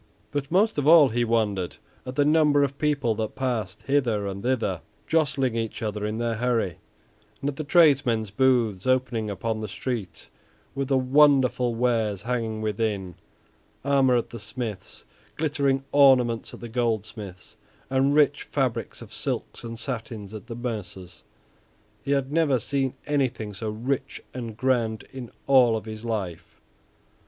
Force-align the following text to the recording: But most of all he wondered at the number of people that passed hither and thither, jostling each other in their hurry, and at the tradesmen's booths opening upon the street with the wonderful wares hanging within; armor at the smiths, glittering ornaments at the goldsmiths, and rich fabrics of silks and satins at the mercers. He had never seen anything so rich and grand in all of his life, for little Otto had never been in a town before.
But 0.31 0.49
most 0.49 0.79
of 0.79 0.87
all 0.87 1.09
he 1.09 1.23
wondered 1.23 1.77
at 2.07 2.15
the 2.15 2.25
number 2.25 2.63
of 2.63 2.79
people 2.79 3.13
that 3.13 3.35
passed 3.35 3.83
hither 3.83 4.25
and 4.25 4.41
thither, 4.41 4.81
jostling 5.05 5.55
each 5.55 5.83
other 5.83 6.07
in 6.07 6.17
their 6.17 6.37
hurry, 6.37 6.79
and 7.39 7.51
at 7.51 7.55
the 7.55 7.63
tradesmen's 7.63 8.31
booths 8.31 8.87
opening 8.87 9.29
upon 9.29 9.61
the 9.61 9.67
street 9.67 10.27
with 10.73 10.87
the 10.87 10.97
wonderful 10.97 11.75
wares 11.75 12.23
hanging 12.23 12.63
within; 12.63 13.13
armor 13.85 14.15
at 14.15 14.31
the 14.31 14.39
smiths, 14.39 15.05
glittering 15.35 15.83
ornaments 15.91 16.51
at 16.51 16.61
the 16.61 16.67
goldsmiths, 16.67 17.55
and 17.87 18.15
rich 18.15 18.41
fabrics 18.41 19.03
of 19.03 19.13
silks 19.13 19.63
and 19.63 19.77
satins 19.77 20.33
at 20.33 20.47
the 20.47 20.55
mercers. 20.55 21.23
He 22.01 22.09
had 22.09 22.31
never 22.31 22.57
seen 22.57 22.95
anything 23.05 23.53
so 23.53 23.69
rich 23.69 24.19
and 24.33 24.57
grand 24.57 25.03
in 25.13 25.29
all 25.45 25.77
of 25.77 25.85
his 25.85 26.03
life, 26.03 26.07
for 26.11 26.13
little 26.15 26.17
Otto 26.17 26.31
had 26.31 26.31
never 26.31 26.31
been 26.31 26.31
in 26.31 26.37
a 26.39 26.39
town 26.39 26.39
before. 26.39 27.17